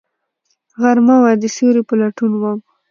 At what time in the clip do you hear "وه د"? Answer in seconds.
1.21-1.43